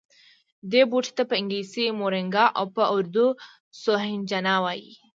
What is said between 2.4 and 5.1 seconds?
او په اردو سوهنجنا وايي